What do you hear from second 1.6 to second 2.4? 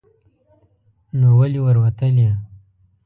ور وتلې